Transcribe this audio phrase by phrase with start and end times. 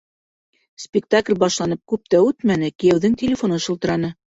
[0.85, 4.17] Спектакль башланып, күп тә үтмәне, кейәүҙең телефоны шылтыраны.